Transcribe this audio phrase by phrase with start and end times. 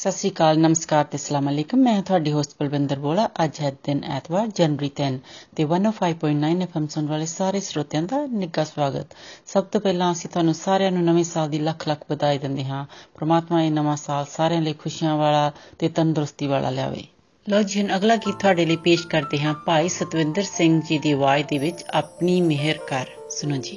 [0.00, 4.04] ਸਤਿ ਸ੍ਰੀ ਅਕਾਲ, ਨਮਸਕਾਰ ਤੇ ਅਸਲਾਮ ਅਲੈਕਮ। ਮੈਂ ਤੁਹਾਡੀ ਹੋਸਟ ਬਲਵਿੰਦਰ ਬੋਲਾ। ਅੱਜ ਹੈ ਦਿਨ
[4.04, 5.18] ਐਤਵਾਰ, ਜਨਵਰੀ 3
[5.56, 9.06] ਤੇ 105.9 ਐਫਐਮ ਸੁਣ ਵਾਲੇ ਸਾਰੇ ਸਰੋਤਿਆਂ ਦਾ ਨਿੱਘਾ ਸਵਾਗਤ।
[9.46, 12.86] ਸਭ ਤੋਂ ਪਹਿਲਾਂ ਅਸੀਂ ਤੁਹਾਨੂੰ ਸਾਰਿਆਂ ਨੂੰ ਨਵੇਂ ਸਾਲ ਦੀ ਲੱਖ ਲੱਖ ਵਧਾਈ ਦਿੰਦੇ ਹਾਂ।
[13.16, 17.04] ਪ੍ਰਮਾਤਮਾ ਇਹ ਨਵਾਂ ਸਾਲ ਸਾਰਿਆਂ ਲਈ ਖੁਸ਼ੀਆਂ ਵਾਲਾ ਤੇ ਤੰਦਰੁਸਤੀ ਵਾਲਾ ਲਿਆਵੇ।
[17.48, 21.12] ਲੋ ਜੀ, ਹੁਣ ਅਗਲਾ ਗੀਤ ਤੁਹਾਡੇ ਲਈ ਪੇਸ਼ ਕਰਦੇ ਹਾਂ। ਭਾਈ ਸਤਵਿੰਦਰ ਸਿੰਘ ਜੀ ਦੀ
[21.12, 23.76] ਆਵਾਜ਼ ਦੇ ਵਿੱਚ ਆਪਣੀ ਮਿਹਰ ਕਰ। ਸੁਣੋ ਜੀ।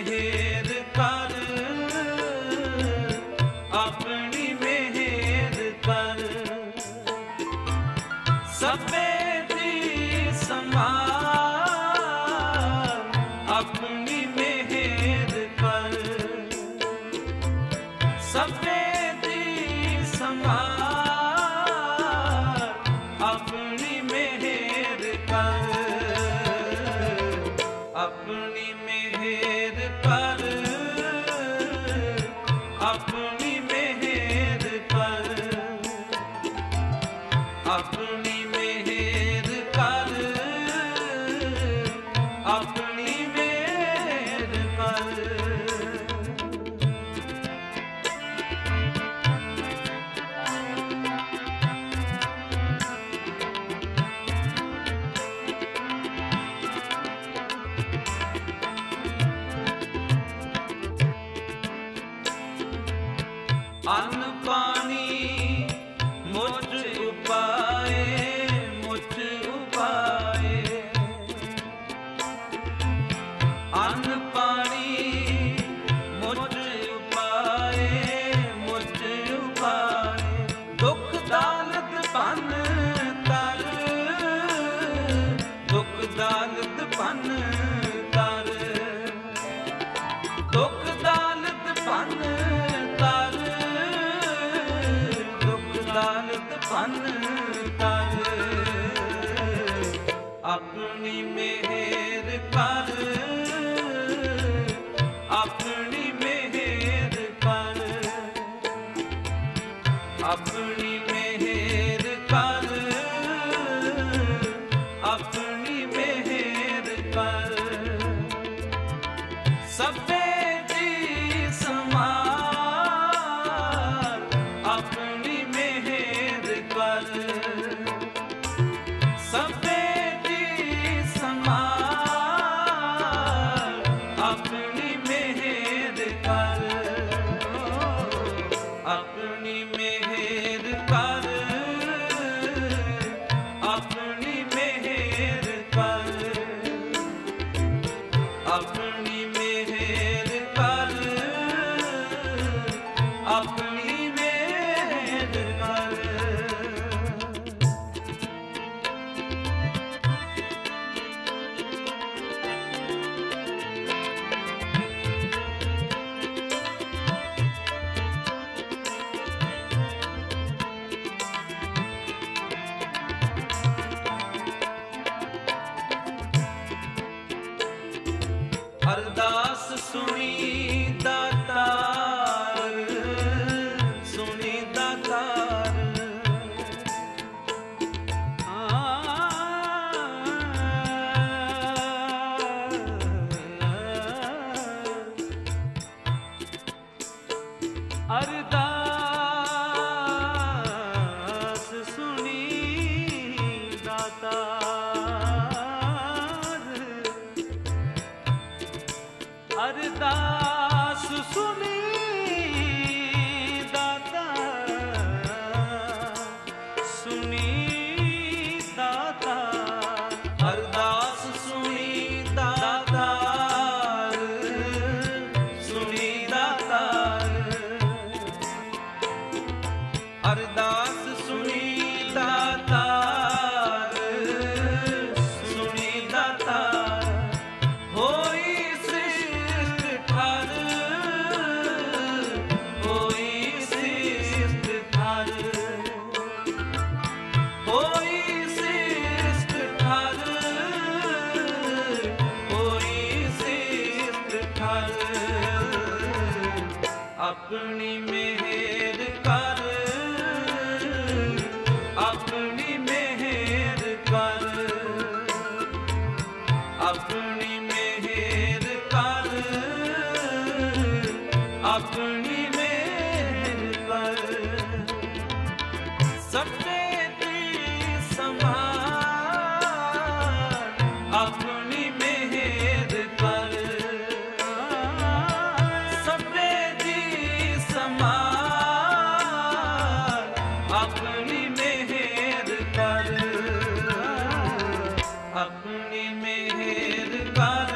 [297.41, 297.70] Bye.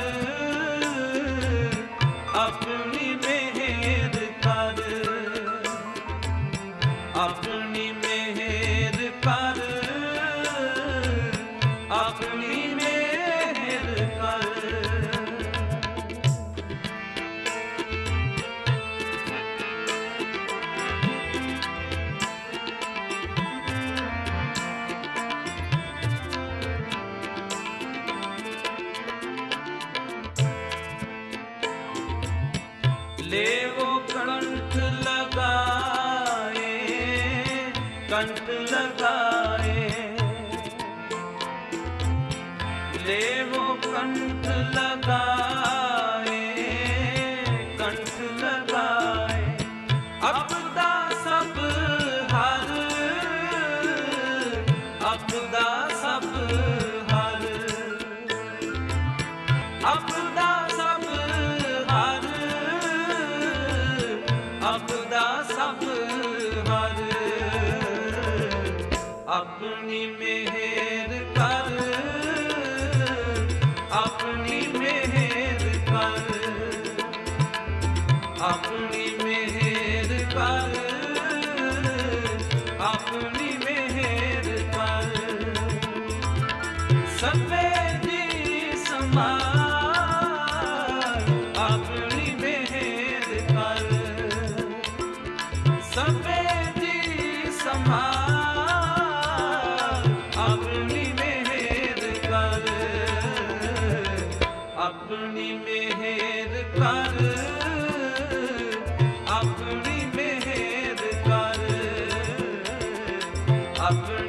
[113.88, 114.25] Amen.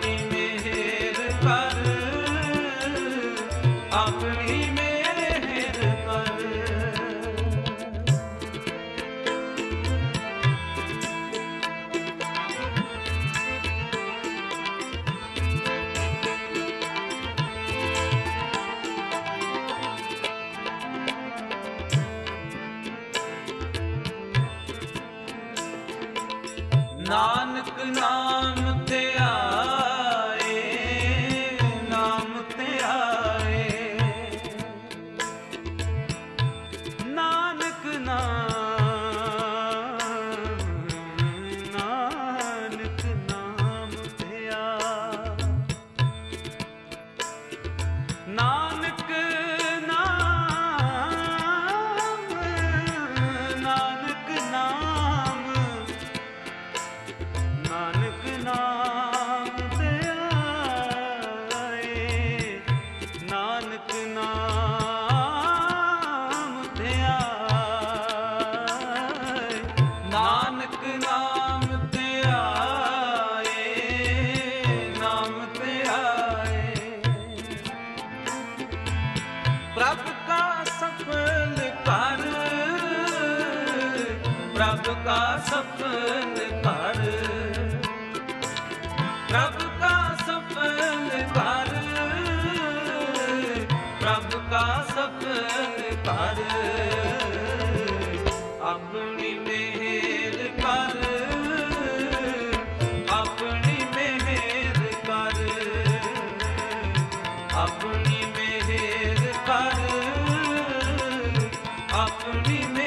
[112.03, 112.86] अपनी में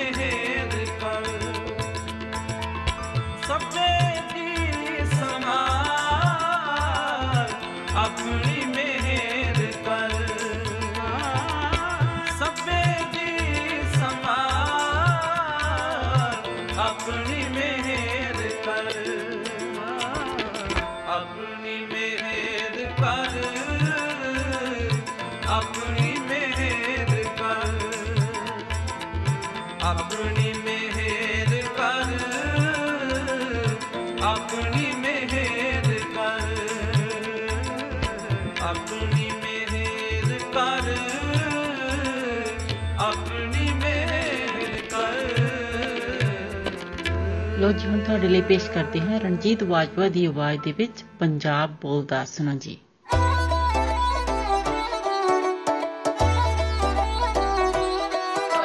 [47.70, 51.76] ਲੋ ਜੀ ਹੁਣ ਤੁਹਾਡੇ ਲਈ ਪੇਸ਼ ਕਰਦੇ ਹਾਂ ਰਣਜੀਤ ਵਾਜਵਾ ਦੀ ਆਵਾਜ਼ ਦੇ ਵਿੱਚ ਪੰਜਾਬ
[51.82, 52.78] ਬੋਲਦਾ ਸੁਣੋ ਜੀ।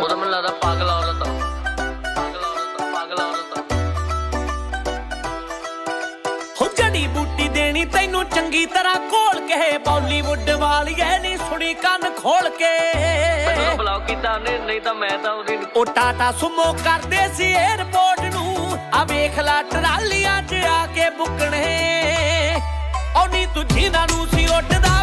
[0.00, 1.23] ਉਹਦਾ ਮੈਨੂੰ ਲੱਗਦਾ ਪਾਗਲ ਔਰਤ
[2.16, 3.73] ਪਾਗਲ ਔਰਤ ਪਾਗਲ ਔਰਤ
[6.61, 12.49] ਹੋ ਜੜੀ ਬੂਟੀ ਦੇਣੀ ਤੈਨੂੰ ਚੰਗੀ ਤਰ੍ਹਾਂ ਕੋਲ ਕੇ ਬਾਲੀਵੁੱਡ ਵਾਲੀਏ ਨਹੀਂ ਸੁਣੀ ਕੰਨ ਖੋਲ
[12.58, 12.73] ਕੇ।
[13.78, 18.34] ਬਲੌਕ ਕੀਤਾ ਨੇ ਨਹੀਂ ਤਾਂ ਮੈਂ ਤਾਂ ਉਹਦੀ ਉਹ ਟਾਟਾ ਸੁਮੋ ਕਰਦੇ ਸੀ 에어ਪੋਰਟ
[18.95, 21.63] ਆ ਵੇਖ ਲਾ ਟਰਾਲੀਆਂ 'ਚ ਆ ਕੇ ਬੁੱਕਣੇ।
[23.17, 25.03] ਉਹ ਨਹੀਂ ਤੂੰ ਜਿਨ੍ਹਾਂ ਨੂੰ ਸੀ ਉੱਡਦਾ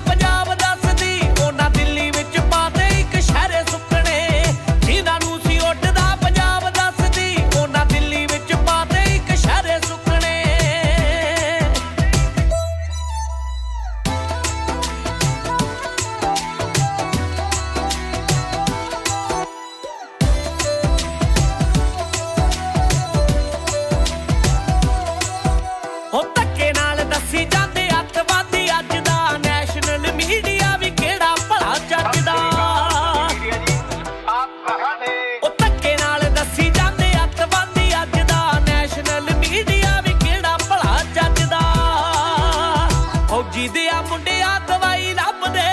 [27.31, 32.33] ਅਸੀਂ ਜਾਂਦੇ ਅੱਤਵਾਦੀ, ਅੱਜ ਦਾ ਨੈਸ਼ਨਲ ਮੀਡੀਆ ਵੀ ਕਿਹੜਾ ਭਲਾ ਚੱਕਦਾ
[35.43, 41.61] ਉਹ ਧੱਕੇ ਨਾਲ ਦੱਸੀ ਜਾਂਦੇ ਅੱਤਵਾਦੀ, ਅੱਜ ਦਾ ਨੈਸ਼ਨਲ ਮੀਡੀਆ ਵੀ ਕਿਹੜਾ ਭਲਾ ਚੱਕਦਾ
[43.29, 45.69] ਫੌਜੀ ਦੇ ਆ ਮੁੰਡਿਆ ਦਵਾਈ ਲੱਭਦੇ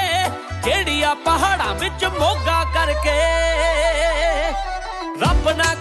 [0.64, 3.18] ਜਿਹੜੀ ਆ ਪਹਾੜਾਂ ਵਿੱਚ ਮੋਗਾ ਕਰਕੇ।
[5.22, 5.74] ਰੱਬ ਨਾ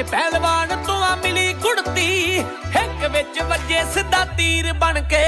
[0.00, 2.40] ਮੇਰੇ ਪਹਿਲਵਾਨ ਤੂੰ ਆ ਮਿਲੀ ਕੁੜਤੀ।
[2.76, 5.24] ਹਿੱਕ ਵਿੱਚ ਵੱਜੇ ਸਿੱਧਾ ਤੀਰ ਬਣ ਕੇ।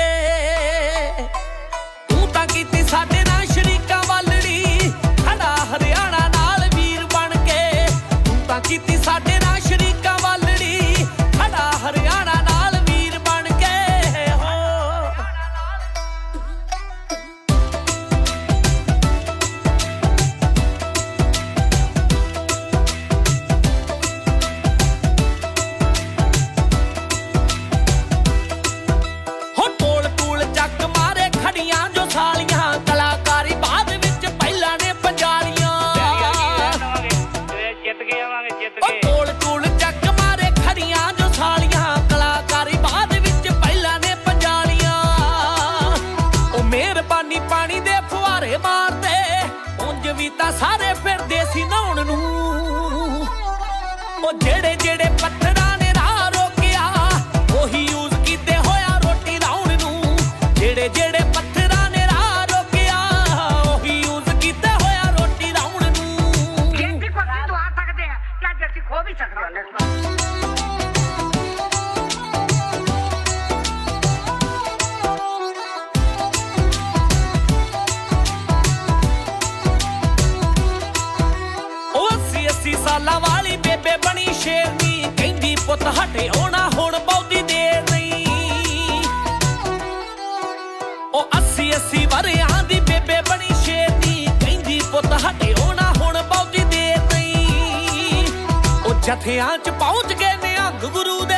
[99.05, 101.35] ਜਥਿਆਂ ਚ ਪਹੁੰਚ ਗਏ ਨਿਹੰਗ ਗੁਰੂ ਦੇ।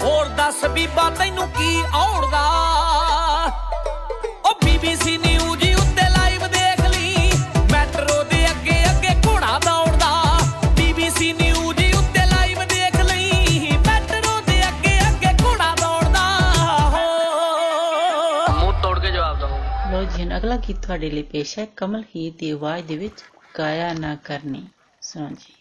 [0.00, 2.42] ਹੋਰ ਦੱਸ ਬੀਬਾ ਤੈਨੂੰ ਕੀ ਔੜਦਾ
[4.44, 7.30] ਉਹ ਬੀਬੀਸੀ ਨਿਊਜ਼ ਉੱਤੇ ਲਾਈਵ ਦੇਖ ਲਈ।
[7.72, 10.10] ਮੈਟਰੋ ਦੇ ਅੱਗੇ ਅੱਗੇ ਘੋੜਾ ਦੌੜਦਾ।
[10.76, 16.26] ਬੀਬੀਸੀ ਨਿਊਜ਼ ਉੱਤੇ ਲਾਈਵ ਦੇਖ ਲਈ। ਮੈਟਰੋ ਦੇ ਅੱਗੇ ਅੱਗੇ ਘੋੜਾ ਦੌੜਦਾ।
[18.60, 21.66] ਮੂੰਹ ਤੋੜ ਕੇ ਜਵਾਬ ਦਵਾਂ ਲੋ ਜੀ ਅਗਲਾ ਗੀਤ ਤੁਹਾਡੇ ਲਈ ਪੇਸ਼ ਹੈ?
[21.76, 23.24] ਕਮਲ ਹੀ ਦੀ ਆਵਾਜ਼ ਦੇ ਵਿੱਚ
[23.58, 24.66] ਗਾਇਆ ਨਾ ਕਰਨੀ।
[25.16, 25.54] जी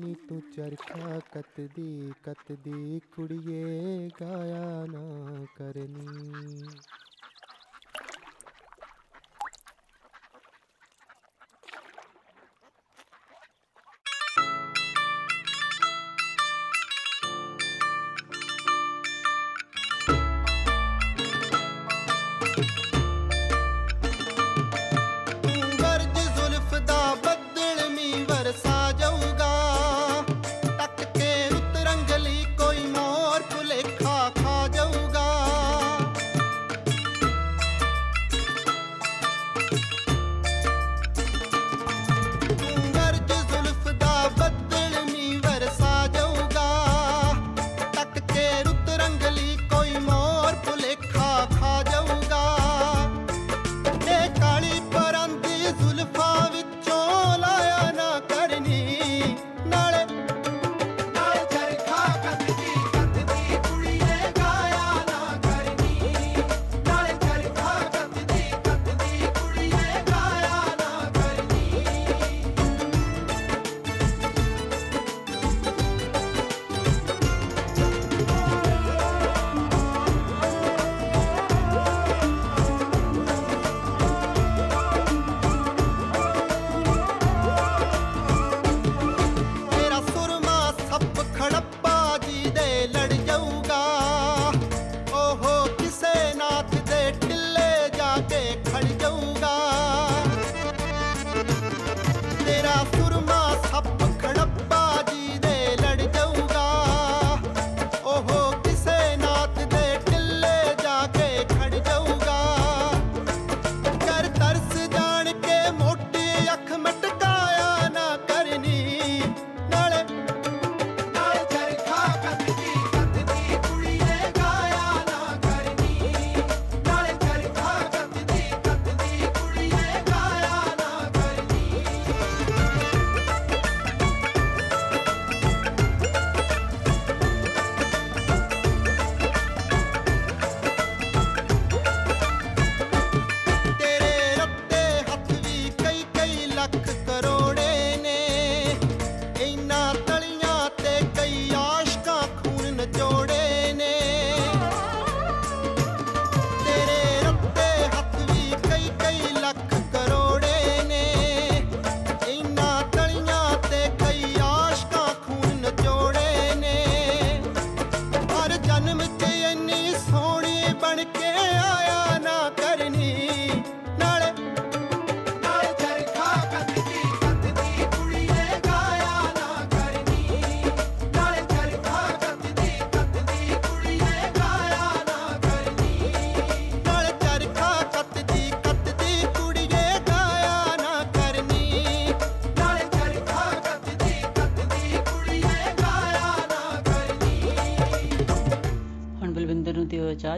[0.00, 7.07] नी तू चरखा कत दी कत दी कुड़िए गाया ना करनी।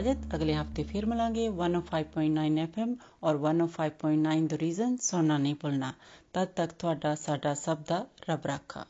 [0.00, 5.92] ਇਜਾਜ਼ਤ ਅਗਲੇ ਹਫਤੇ ਫਿਰ ਮਿਲਾਂਗੇ 105.9 FM ਔਰ 105.9 ਦ ਰੀਜ਼ਨ ਸੁਣਨਾ ਨਹੀਂ ਭੁੱਲਣਾ
[6.34, 8.84] ਤਦ ਤੱਕ ਤੁਹਾਡਾ ਸਾਡਾ ਸਭ ਦਾ ਰੱਬ ਰਾਖਾ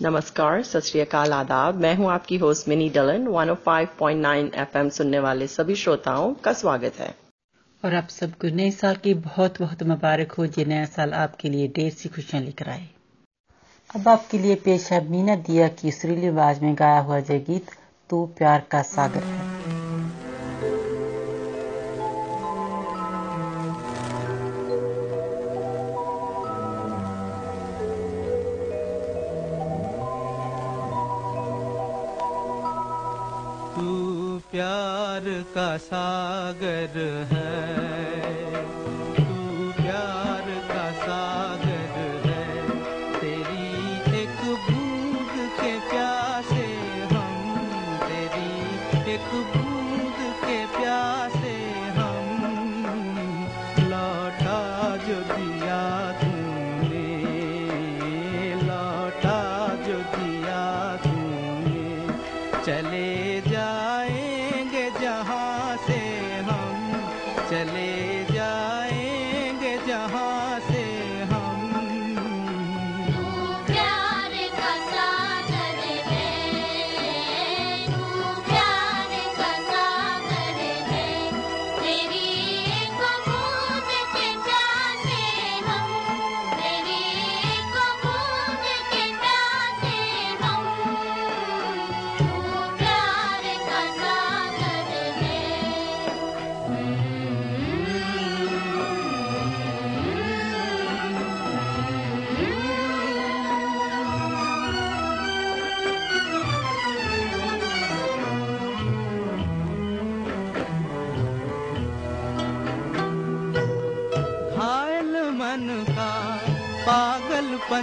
[0.00, 5.48] नमस्कार सत श्री अकाल आदाब मैं हूं आपकी होस्ट मिनी डलन 105.9 एफएम सुनने वाले
[5.48, 7.08] सभी श्रोताओं का स्वागत है
[7.82, 11.72] और आप सबको नए साल की बहुत बहुत मुबारक हो ये नया साल आपके लिए
[11.76, 12.88] ढेर सी खुशियां लेकर आए
[13.90, 17.76] अब आपके लिए पेश है मीना दिया की सुरीली आवाज में गाया हुआ जय गीत
[18.10, 19.91] तू प्यार का सागर है
[35.23, 36.97] प्यार का सागर
[37.31, 38.12] है।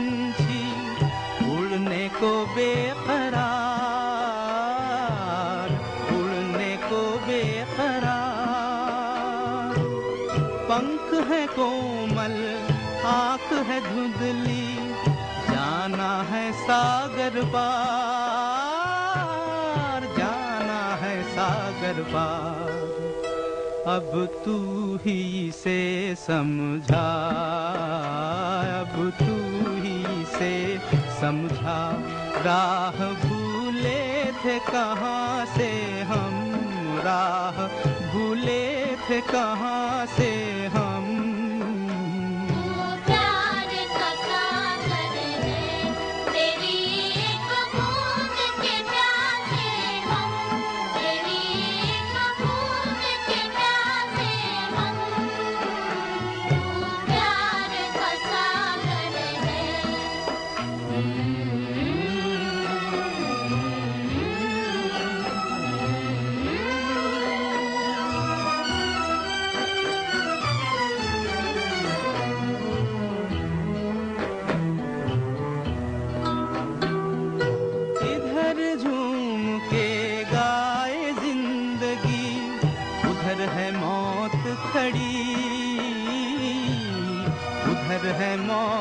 [0.00, 0.64] पंछी
[1.52, 3.28] उड़ने को बेकरार,
[6.14, 8.14] उड़ने को बेकरार।
[10.70, 12.36] पंख है कोमल,
[13.06, 14.66] आँख है धुंधली,
[15.50, 17.60] जाना है सागर पार,
[20.18, 22.68] जाना है सागर पार।
[23.88, 24.10] अब
[24.44, 24.56] तू
[25.04, 25.20] ही
[25.54, 25.80] से
[26.18, 27.06] समझा,
[28.80, 29.49] अब तू
[30.40, 30.78] से
[31.20, 31.80] समझा
[32.46, 36.36] राह भूले थे कहाँ से हम?
[37.04, 37.66] राह
[38.12, 40.30] भूले थे कहाँ से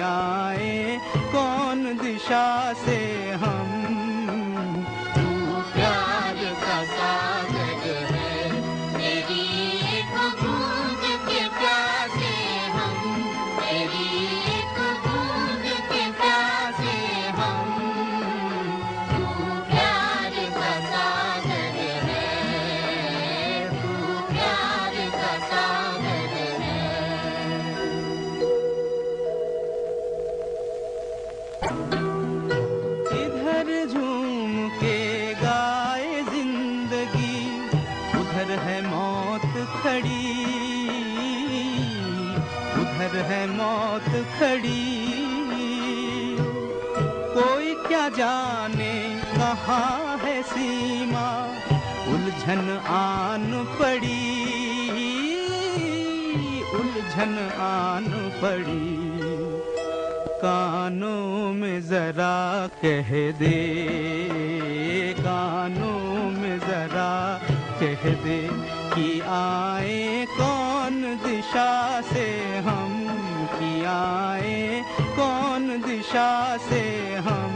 [0.00, 0.98] आए
[1.34, 2.46] कौन दिशा
[2.84, 2.98] से
[3.44, 3.65] हम
[48.08, 48.94] जाने
[49.34, 51.28] कहाँ है सीमा?
[52.06, 53.46] उलझन आन
[53.78, 54.22] पड़ी,
[56.74, 58.08] उलझन आन
[58.42, 58.86] पड़ी।
[60.38, 62.36] कानों में जरा
[62.82, 63.58] कह दे,
[65.20, 67.12] कानों में जरा
[67.80, 68.38] कह दे
[68.94, 72.92] कि आए कौन दिशा से हम,
[73.52, 74.82] कि आए
[75.16, 76.82] कौन दिशा से
[77.26, 77.55] हम।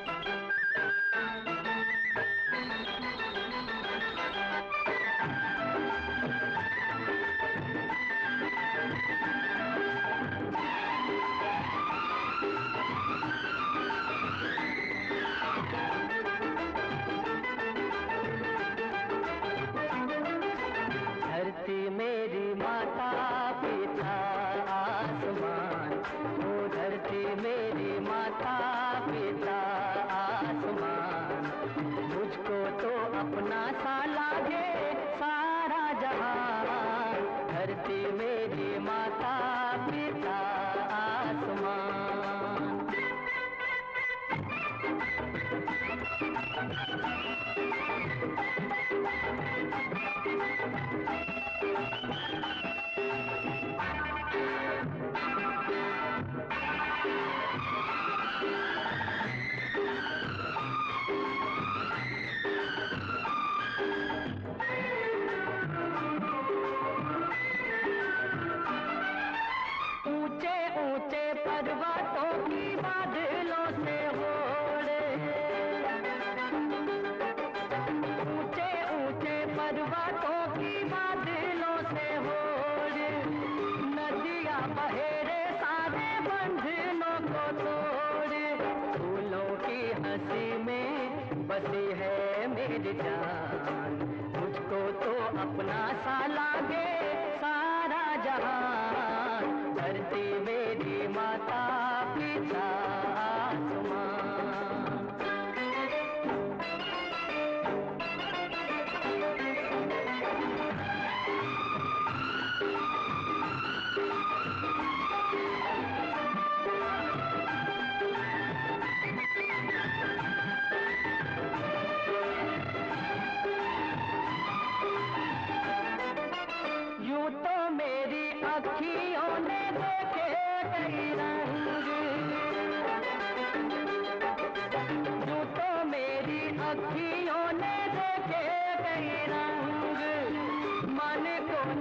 [91.51, 93.93] बसी है मेरी जान।
[94.37, 96.90] मुझको तो अपना सा लागे।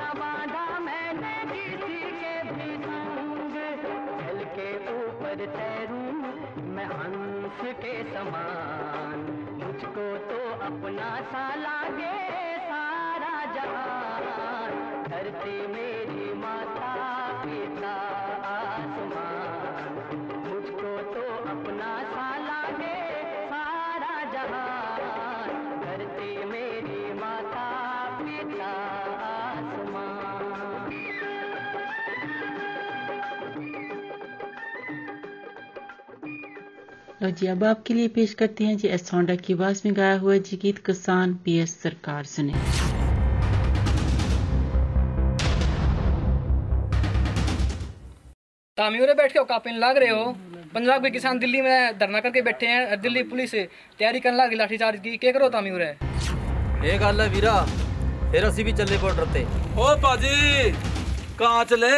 [0.01, 3.57] न बांधा मैंने किसी के भी संग।
[4.21, 6.13] जल के ऊपर तैरूं
[6.69, 9.19] मैं हंस के समान।
[9.61, 12.17] मुझको तो अपना सा लागे
[12.69, 14.73] सारा जहान।
[15.09, 15.90] धरती में
[37.23, 40.15] लो जी अब आपके लिए पेश करते हैं जी एस होंडा की आवाज़ में गाया
[40.19, 42.53] हुआ जी गीत किसान पी एस सरकार सुने।
[48.79, 50.25] तामियों बैठ के कापिन लग रहे हो।
[50.75, 55.01] पंजाब के किसान दिल्ली में धरना करके बैठे हैं दिल्ली पुलिस तैयारी करने लगी लाठीचार्ज
[55.01, 55.91] की। क्या करो तामीरे
[56.89, 57.61] ये गल है वीरा
[58.33, 59.45] फिर असी भी चले बॉर्डर ते।
[59.77, 60.73] ओ पाजी
[61.39, 61.95] कहाँ चले?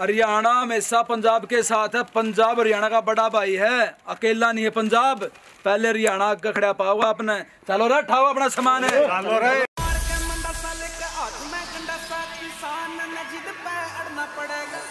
[0.00, 4.70] हरियाणा हमेशा पंजाब के साथ है। पंजाब हरियाणा का बड़ा भाई है। अकेला नहीं है
[4.70, 5.24] पंजाब।
[5.64, 9.56] पहले हरियाणा का खड़ा पाओ आपने। चलो रे ठाओ अपना सामान। है चलो रे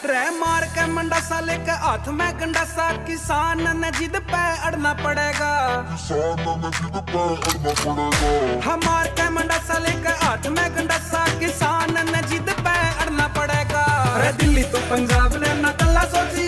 [0.05, 5.51] रे मार के मंडा साले के हाथ में गंडासा किसान ने जिद पे अड़ना पड़ेगा।
[8.65, 12.46] हमार के मंडा साले हाथ में गंडासा किसान ने जिद
[14.41, 16.46] दिल्ली तो पंजाब ने ना कला सोचिए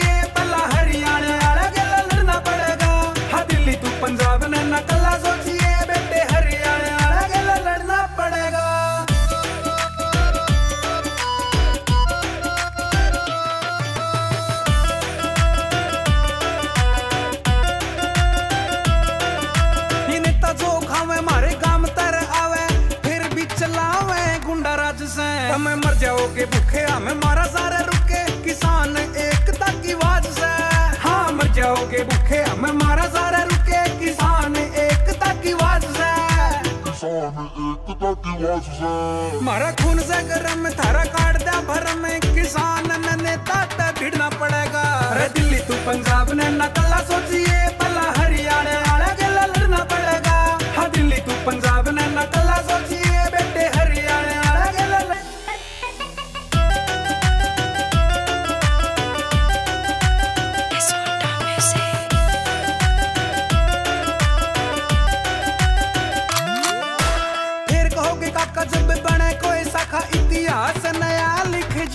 [39.42, 45.28] मारा खून से गरम थारा काट दिया में। किसान ने नेता ते भिड़ना पड़ेगा। अरे
[45.30, 48.89] दिल्ली तू पंजाब ने नकला सोचिए, भला हरियाणा।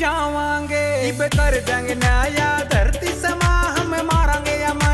[0.04, 0.84] जावांगे।
[1.34, 4.93] कर देंगे नया धरती समा हम मारांगे या मर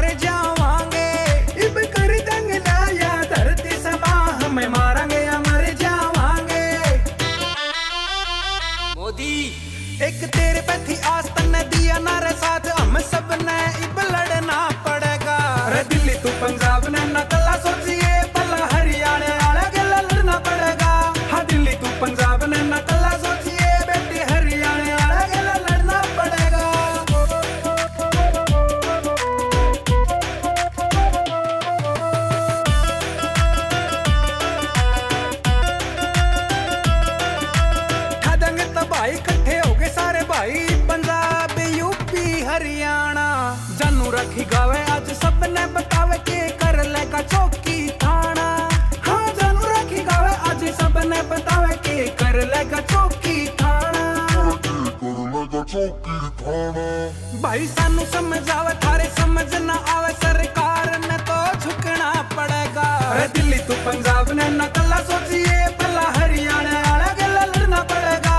[57.60, 63.58] भाई सानू समझ आवे थारे समझ ना आवे सरकार ने तो झुकना पड़ेगा। अरे दिल्ली
[63.68, 68.36] तू पंजाब ने न कल्ला सोचिए पल्ला हरियाणा वाला गला लड़ना पड़ेगा।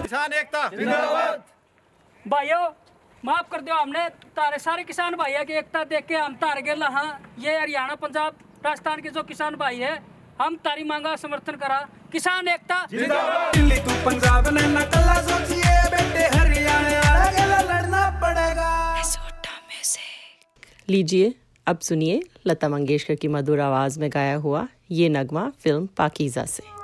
[0.00, 0.62] किसान एकता।
[2.24, 2.64] भाइयों
[3.22, 6.88] माफ़ कर दो हमने तारे सारे किसान भाई की एकता देख के हम तार गेला
[6.96, 8.32] हाँ। ये हरियाणा पंजाब
[8.64, 9.94] राजस्थान के जो किसान भाई है
[10.40, 11.80] हम तारी मांगा समर्थन करा।
[12.12, 16.41] किसान एकता। दिल्ली तू पंजाब ने न कल्ला सोचिए बेटे हरियाणा
[20.88, 21.34] लीजिए।
[21.66, 26.81] अब सुनिए लता मंगेशकर की मधुर आवाज़ में गाया हुआ ये नगमा फ़िल्म पाकिज़ा से।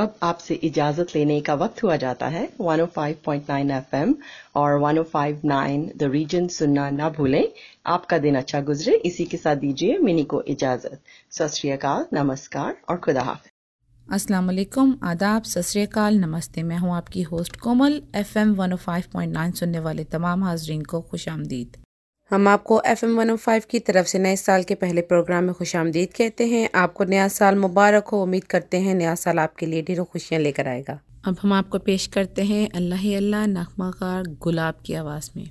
[0.00, 4.14] अब आपसे इजाज़त लेने का वक्त हुआ जाता है 105.9 एफएम
[4.56, 7.48] और 105.9 द रीजन सुनना ना भूलें।
[7.86, 13.22] आपका दिन अच्छा गुजरे। इसी के साथ दीजिए मिनी को इजाज़त। सत नमस्कार और खुदा
[13.22, 13.52] हाफिज।
[14.06, 20.44] अस्सलाम वालेकुम आदाब, सत नमस्ते। मैं हूँ आपकी होस्ट कोमल एफएम 105.9 सुनने वाले तमाम
[20.44, 21.76] हाजरीन को खुश आमदीद।
[22.30, 25.54] हम आपको एफ़ एम वन फाइव की तरफ़ से नए साल के पहले प्रोग्राम में
[25.54, 29.66] खुश आमदीद कहते हैं। आपको नया साल मुबारक हो। उम्मीद करते हैं नया साल आपके
[29.66, 33.90] लिए ढेरों खुशियाँ लेकर आएगा। अब हम आपको पेश करते हैं अल्लाह अल्लाह नखमा
[34.42, 35.50] गुलाब की आवाज़ में।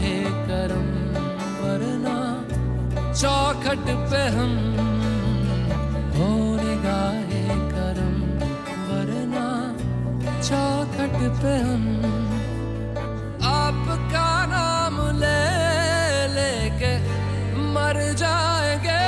[0.00, 0.86] निगाहे करम,
[1.60, 2.16] वरना
[3.12, 4.52] चौखट पे हम
[6.16, 7.42] हो निगाहे
[7.72, 8.14] करम,
[8.88, 9.46] वरना
[10.40, 11.84] चौखट पे हम
[13.52, 15.40] आपका नाम ले,
[16.36, 16.92] लेके
[17.74, 18.98] मर जाएँगे।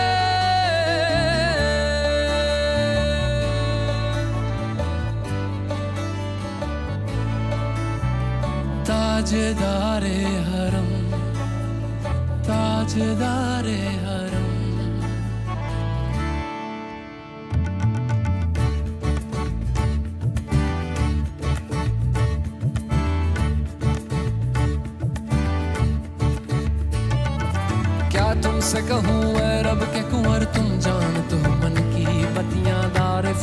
[8.86, 9.91] ताजदारे
[12.94, 13.41] 解答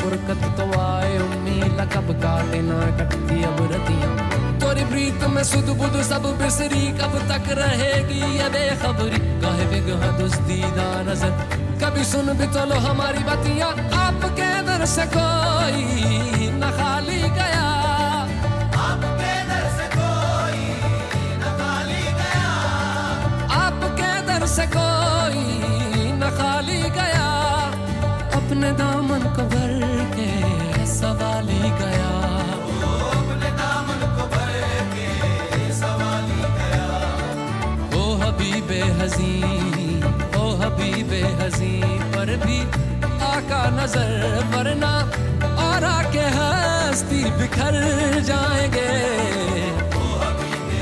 [0.10, 4.14] फुरकत तो आए उम्मीद कब काटे ना कटती अब रतियाँ।
[4.60, 9.20] तोरी प्रीत में सुध बुध सब बिसरी, कब तक रहेगी ये बेखबरी?
[9.42, 11.32] काहे बिगह दुस्तीदा नज़र।
[11.84, 14.86] कभी सुन भी तो लो हमारी बतियाँ आपके दर
[17.38, 17.68] गया।
[18.88, 20.66] आपके दर से कोई
[21.38, 22.48] न खाली गया।
[24.74, 27.28] कोई न खाली गया।
[28.40, 29.79] अपने दामन को भर
[39.00, 39.34] हजी
[40.38, 41.74] ओ हबीबे हजी
[42.16, 42.60] पर भी
[43.28, 44.12] आका नज़र
[44.56, 44.94] वरना
[45.66, 47.78] और आके हस्ती बिखर
[48.30, 48.88] जाएँगे।
[49.96, 50.82] ओ हबीबे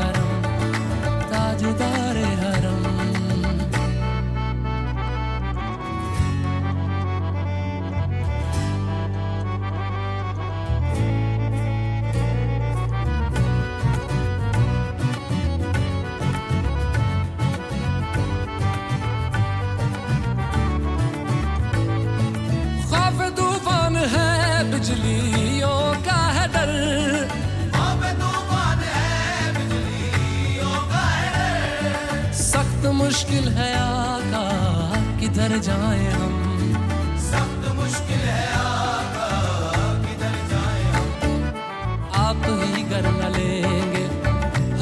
[33.31, 34.39] मुश्किल है आका
[35.19, 36.33] किधर जाए हम?
[37.25, 39.27] सख्त मुश्किल है आका
[40.05, 41.07] किधर जाए हम?
[42.23, 44.03] आप ही कर न लेंगे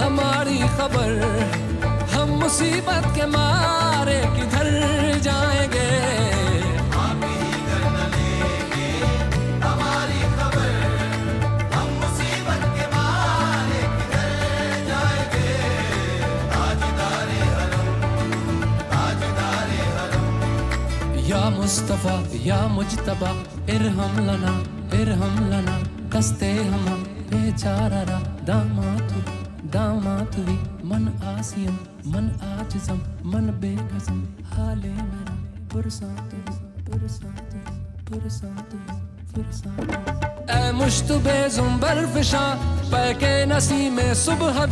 [0.01, 1.13] हमारी खबर
[2.15, 4.71] हम मुसीबत के मारे किधर
[5.29, 5.78] जाएँगे?
[21.69, 22.13] मुस्तफ़ा,
[22.43, 23.31] या मुजतबा,
[23.69, 24.53] इरहम लना
[24.97, 25.75] इरहम लना,
[26.09, 28.17] दस्ते हम बेचारा
[28.47, 29.21] दामातु
[29.69, 30.55] दामातुवी
[30.89, 31.75] मन आसियम,
[32.13, 32.97] मन आज़म
[33.29, 35.35] मन बेकसम हाले मेरा,
[35.73, 36.41] पुरसातु
[36.89, 37.61] पुरसातु
[38.09, 40.71] पुरसातु। ए
[42.13, 42.41] फिशा,
[42.91, 44.65] पैके नसी में सुबह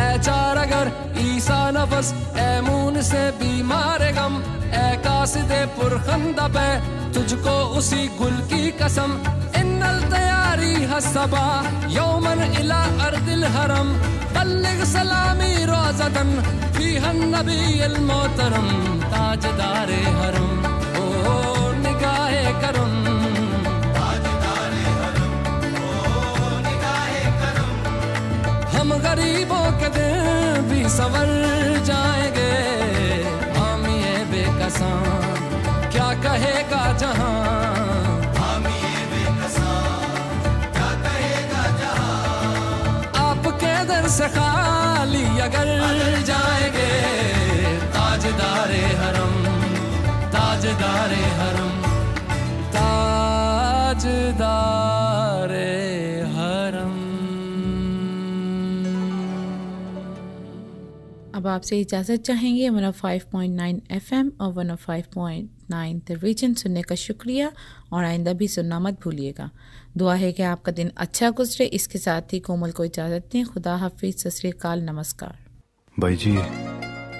[0.00, 0.90] ए चार अगर
[1.20, 4.38] ईसा नफस ए मून से बीमार गम।
[4.72, 6.68] ए कासिदे पुरखंदा पे,
[7.12, 9.12] तुझको उसी गुल की कसम।
[9.60, 11.44] इन्नल तैयारी हसबा
[11.88, 13.92] यौमन इला अर्दिल हरम।
[14.34, 16.30] बल्लिग सलामी रोजदन
[16.76, 17.60] फीहन नबी
[18.00, 18.68] मोहतरम
[19.12, 20.50] ताजदार हरम,
[21.02, 23.01] ओ निगाहे करम।
[29.12, 31.30] गरीबों के दिन भी संवर
[31.84, 32.52] जाएँगे।
[33.56, 35.00] हम ये बेकसां,
[35.92, 37.34] क्या कहेगा जहाँ?
[38.38, 38.94] हम ये
[40.76, 42.16] क्या कहेगा जहाँ
[43.26, 45.68] आपके दर से खाली अगर
[46.30, 46.90] जाएँगे।
[47.96, 49.34] ताजदारे हरम
[50.36, 51.41] ताजदारे हरम
[61.41, 67.51] अब आपसे इजाज़त चाहेंगे 105.9 एफएम और 105.9 द रीजन सुनने का शुक्रिया
[67.93, 69.49] और आइंदा भी सुनना मत भूलिएगा
[69.97, 73.75] दुआ है कि आपका दिन अच्छा गुजरे इसके साथ ही कोमल को इजाज़त दें खुदा
[73.77, 75.35] हाफिज सत श्री अकाल नमस्कार
[75.97, 76.31] ਬਾਈ ਜੀ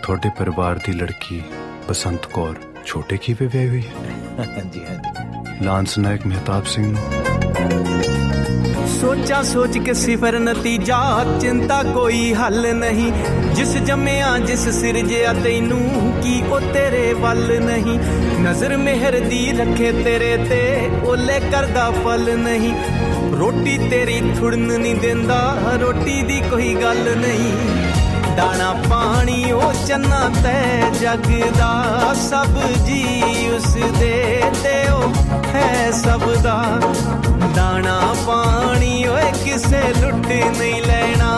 [0.03, 1.41] ਤੁਹਾਡੇ ਪਰਿਵਾਰ ਦੀ ਲੜਕੀ
[1.87, 9.42] ਬਸੰਤ ਕੌਰ ਛੋਟੇ ਕੀ ਵਿਆਹੀ ਹੋਈ ਹੈ ਹਾਂਜੀ ਹਾਂਜੀ ਲਾਂਸ ਨਾਇਕ ਮਹਿਤਾਬ ਸਿੰਘ ਨੂੰ ਸੋਚਾਂ
[9.42, 13.12] ਸੋਚ ਕੇ ਸਿਫਰ ਨਤੀਜਾ, ਚਿੰਤਾ ਕੋਈ ਹੱਲ ਨਹੀਂ।
[13.54, 17.98] ਜਿਸ ਜੰਮਿਆ, ਜਿਸ ਸਿਰਜਿਆ, ਤੈਨੂੰ ਕੀ ਉਹ ਤੇਰੇ ਵੱਲ ਨਹੀਂ।
[18.40, 22.74] ਨਜ਼ਰ ਮਿਹਰ ਦੀ ਰੱਖੇ ਤੇਰੇ ਤੇ ਓਲੇ ਕਰਦਾ ਫਲ ਨਹੀਂ।
[23.38, 27.52] ਰੋਟੀ ਤੇਰੀ ਥੁੜਨ ਨਹੀਂ ਦਿੰਦਾ, ਰੋਟੀ ਦੀ ਕੋਈ ਗੱਲ ਨਹੀਂ।
[28.37, 35.13] ਦਾਣਾ ਪਾਣੀ ਉਹ ਚੰਨਾ ਤੈ ਜਗ ਦਾ ਸਭ ਜੀ ਉਸ ਦੇ ਤੇ ਉਹ
[35.55, 36.61] ਹੈ ਸਭ ਦਾ
[37.55, 41.31] ਦਾਣਾ ਪਾਣੀ ਓਏ ਕਿਸੇ ਲੁੱਟ ਨਹੀਂ ਲੈਣਾ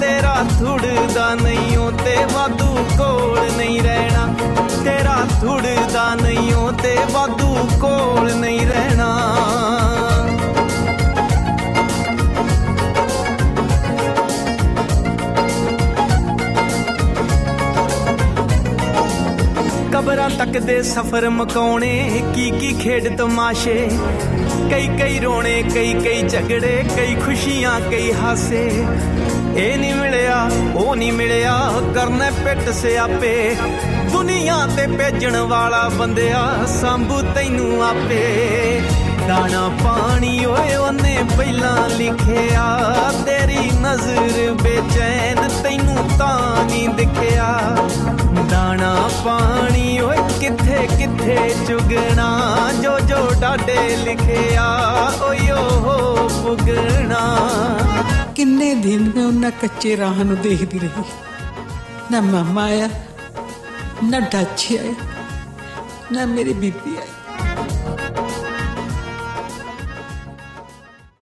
[0.00, 4.26] ਤੇਰਾ ਥੁੜਦਾ ਨਹੀਂ ਓ ਤੇ ਵਾਧੂ ਕੋਲ ਨਹੀਂ ਰਹਿਣਾ
[4.84, 9.08] ਤੇਰਾ ਥੁੜਦਾ ਨਹੀਂ ਓ ਤੇ ਵਾਧੂ ਕੋਲ ਨਹੀਂ ਰਹਿਣਾ
[20.07, 23.89] ਕਬਰਾਂ ਤੱਕ ਦੇ ਸਫ਼ਰ ਮਕਾਉਣੇ, ਕੀ ਕੀ ਖੇਡ ਤਮਾਸ਼ੇ।
[24.71, 28.85] ਕਈ ਕਈ ਰੋਣੇ, ਕਈ ਕਈ ਝਗੜੇ, ਕਈ ਖੁਸ਼ੀਆਂ, ਕਈ ਹਾਸੇ।
[29.55, 33.55] ਇਹ ਨਹੀਂ ਮਿਲਿਆ, ਉਹ ਨਹੀਂ ਮਿਲਿਆ, ਕਰਨਾ ਪਿੱਟ ਸਿਆਪੇ।
[34.11, 38.81] ਦੁਨੀਆ ਤੇ ਭੇਜਣ ਵਾਲਾ ਬੰਦਿਆ, ਸੰਭੂ ਤੈਨੂੰ ਆਪੇ।
[39.27, 42.65] ਦਾਣਾ ਪਾਣੀ ਓਏ, ਉਹਨੇ ਪਹਿਲਾਂ ਲਿਖਿਆ।
[43.25, 47.47] ਤੇਰੀ ਨਜ਼ਰ ਬੇਚੈਨ ਤੈਨੂੰ ਤਾਂ ਨਹੀਂ ਦਿਖਿਆ।
[48.49, 52.27] ਦਾਣਾ ਪਾਣੀ ਓਏ, ਕਿੱਥੇ ਕਿੱਥੇ ਚੁਗਣਾ?
[52.83, 54.67] ਜੋ ਜੋ ਡਾਡੇ ਲਿਖਿਆ,
[55.21, 57.21] ਓਏ ਓ ਪੁਗਣਾ
[58.35, 61.03] ਕਿੰਨੇ ਦਿਨ ਮੈਂ ਉਹਨਾਂ ਕੱਚੇ ਰਾਹ ਨੂੰ ਦੇਖਦੀ ਰਹੀ।
[62.11, 62.89] ਨਾ ਮਾਮਾ ਆਇਆ,
[64.03, 64.93] ਨਾ ਡਾਚੀ ਆਇਆ,
[66.11, 67.16] ਨਾ ਮੇਰੀ ਬੀਬੀ ਆਈ।